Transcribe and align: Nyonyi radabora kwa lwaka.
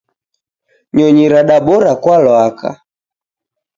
Nyonyi 0.95 1.25
radabora 1.33 1.91
kwa 2.01 2.17
lwaka. 2.23 2.69